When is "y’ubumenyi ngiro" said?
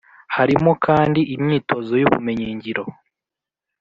2.01-2.83